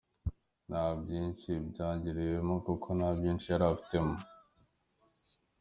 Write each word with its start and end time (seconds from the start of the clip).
Nta 0.67 0.83
byinshi 1.01 1.49
byangirikiyemo 1.69 2.55
kuko 2.65 2.87
nta 2.97 3.09
byinshi 3.17 3.45
yari 3.53 3.65
afitemo. 3.71 4.15